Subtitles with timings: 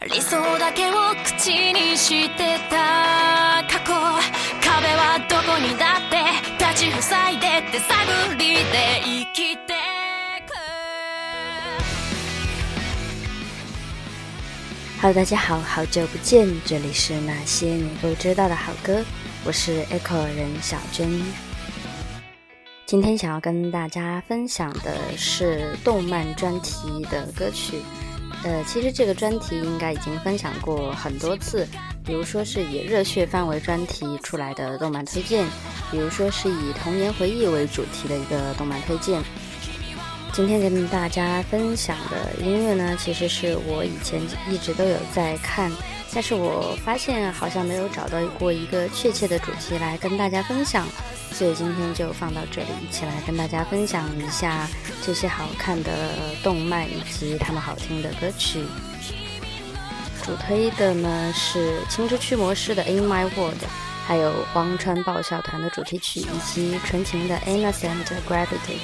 [0.00, 0.56] Hello，
[15.14, 19.04] 大家好，好久不见，这里是那些你不知道的好歌，
[19.44, 21.08] 我是 Echo 人小娟
[22.86, 27.80] 今天想要跟大家分享的是动漫专题的歌曲。
[28.44, 31.66] 呃，其实这个专题应该已经分享过很多次，
[32.04, 35.44] 比如说是以热血番为专题出来的动漫推荐，
[35.90, 39.20] 比如说是以童年回忆为主题的一个动漫推荐。
[40.32, 45.70] 今天跟大家分享的音乐呢，其实是我以前一直都有在看。
[46.14, 50.86] 但是我发现好像没有找到过一个确切的主题来跟大家分享，
[51.32, 54.66] 所以今天就放到这里，一起来跟大家分享一下
[55.04, 56.10] 这些好看的
[56.42, 58.64] 动漫以及他们好听的歌曲。
[60.24, 63.54] 主推的呢是《青之驱魔师》的《In My World》，
[64.06, 68.76] 还有《荒川爆笑团》的主题曲，以及《纯情》的《Innocent Gravity》。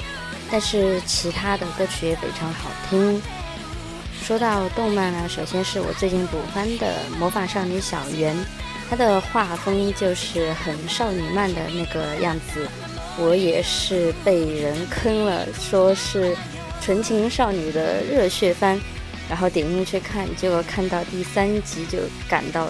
[0.51, 3.19] 但是其他的歌曲也非常好听。
[4.25, 8.33] 说到动漫呢，首先是我最近补番的《魔法少女小圆》，
[8.89, 12.67] 它的画风就是很少女漫的那个样子。
[13.19, 16.35] 我也是被人坑了，说是
[16.81, 18.81] 纯情少女的热血番，
[19.29, 22.65] 然后点进去看，结果看到第三集就感到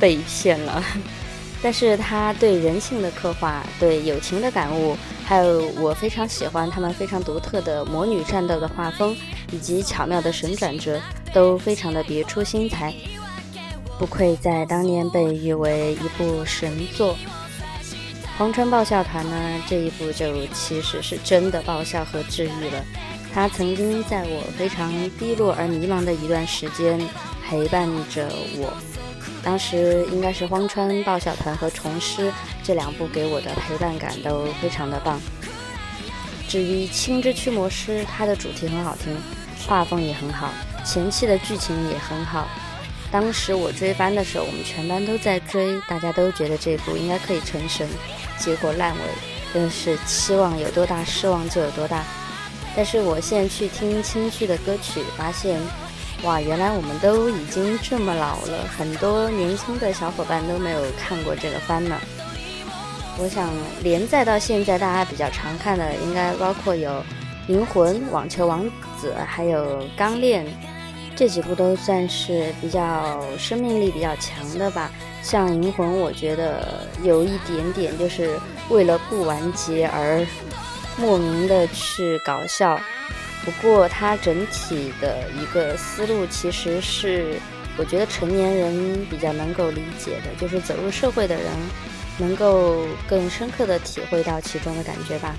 [0.00, 0.82] 被骗了。
[1.62, 4.96] 但是它对人性的刻画，对友情的感悟。
[5.28, 9.14] 还有，我非常喜欢他们非常独特的魔女战斗的画风，
[9.52, 10.98] 以及巧妙的神转折，
[11.34, 12.94] 都非常的别出心裁，
[13.98, 17.12] 不愧在当年被誉为一部神作。
[18.38, 22.82] 《红川爆笑团》呢，这一部就其实是真的爆笑和治愈了，
[23.30, 26.98] 它曾经在我非常低落而迷茫的一段时间
[27.46, 28.26] 陪伴着
[28.56, 28.72] 我。
[29.42, 35.20] 当时应该是荒川爆笑团和虫师这两部给我的陪伴感都非常的棒。
[36.48, 39.16] 至于青之驱魔师，它的主题很好听，
[39.66, 40.50] 画风也很好，
[40.84, 42.48] 前期的剧情也很好。
[43.10, 47.86] 当时我追番的时候，我们全班都在追，大家都觉得这部应该可以成神，
[48.38, 49.00] 结果烂尾，
[49.52, 52.02] 真的是期望有多大，失望就有多大。
[52.76, 55.58] 但是我现在去听青曲的歌曲，发现。
[56.24, 61.96] 哇，原来我们都已经这么老了，很多年轻的小伙伴都没有看过这个番呢。
[63.20, 63.48] 我想
[63.84, 66.90] 连载到现在，大家比较常看的应该包括有
[67.46, 68.64] 《银魂》《网球王
[69.00, 70.44] 子》还有《钢炼》
[71.14, 74.90] 这几部，都算是比较生命力比较强的吧。
[75.22, 78.36] 像《银魂》，我觉得有一点点就是
[78.70, 80.26] 为了不完结而
[80.96, 82.78] 莫名的去搞笑。
[83.50, 87.36] 不过，它整体的一个思路其实是，
[87.78, 91.46] 我觉得成年人比较能够理解的，就是走入社会的人
[92.18, 95.34] 能够更深刻的体会到其中的感觉吧。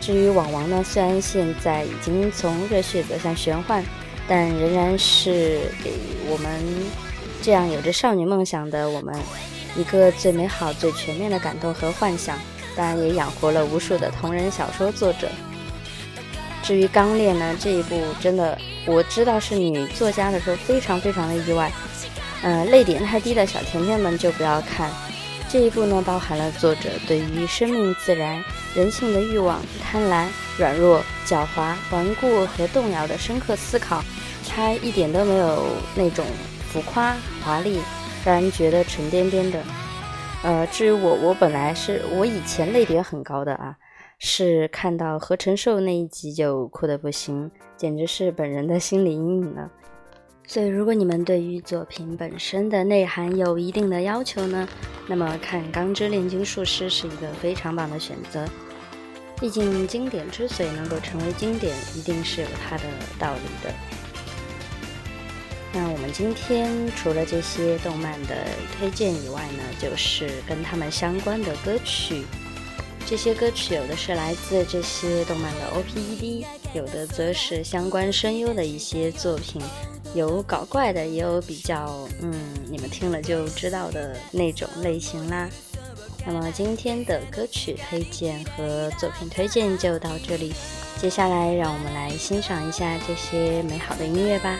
[0.00, 3.84] 至于网王呢，虽然现在已经从热血走向玄幻，
[4.26, 5.92] 但仍然是给
[6.30, 6.48] 我们
[7.42, 9.14] 这样有着少女梦想的我们
[9.76, 12.38] 一个最美好、最全面的感动和幻想，
[12.74, 15.28] 当然也养活了无数的同人小说作者。
[16.62, 18.56] 至于《刚烈》呢，这一部真的，
[18.86, 21.70] 我知道是女作家的时候，非常非常的意外。
[22.44, 24.88] 嗯，泪点太低的小甜甜们就不要看。
[25.48, 28.42] 这一部呢，包含了作者对于生命、自然、
[28.76, 34.00] 人性的欲望、贪婪、软弱、狡猾、顽固和动摇的深刻思考。
[34.48, 35.64] 它一点都没有
[35.96, 36.24] 那种
[36.70, 37.80] 浮夸华丽，
[38.24, 39.60] 让人觉得沉甸甸的。
[40.44, 43.74] 呃，至于我，我本来是我以前泪点很高的啊。
[44.24, 49.68] 是看到何承寿那一集就哭得不行，简直是本人的心理阴影了。
[50.46, 54.66] 所以，如果你们对于作品本身的内涵有一定的要求呢，
[55.08, 58.46] 那么看《钢之炼金术师》是一个非常棒的选择。
[59.40, 62.84] 毕竟，经典之所以能够成为经典，一定是有它的
[63.18, 63.74] 道理的。
[65.74, 68.36] 那我们今天除了这些动漫的
[68.78, 72.22] 推荐以外呢，就是跟他们相关的歌曲。
[73.12, 79.60] 这些歌曲有的是来自这些动漫的 O P E D，有的则是相关声优的一些作品，
[80.14, 82.32] 有搞怪的，也有比较嗯，
[82.70, 85.46] 你们听了就知道的那种类型啦。
[86.26, 90.50] 那么今天的歌曲推荐和作品推荐就到这里，
[90.98, 94.58] 接下来让我们来欣赏一下这些美好的音乐吧。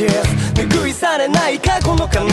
[0.00, 2.32] ティ拭いされない過去の悲しみ人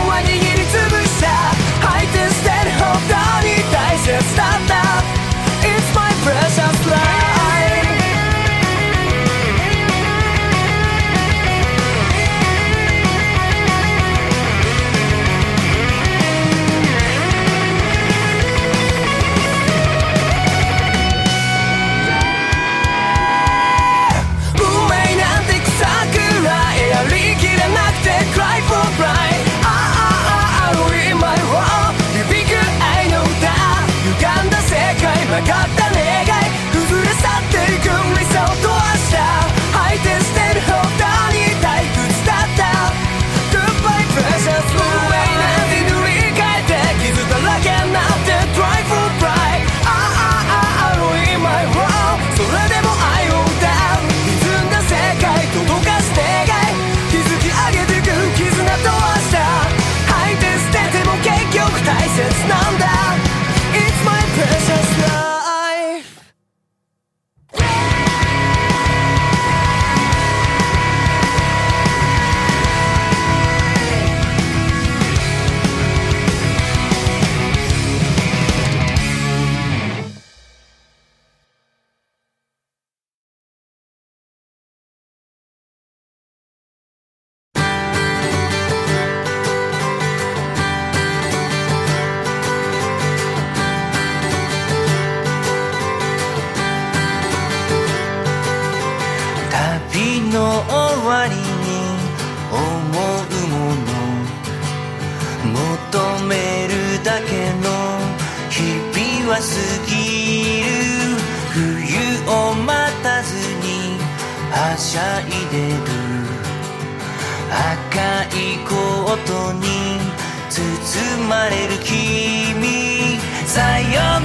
[123.70, 124.17] I am.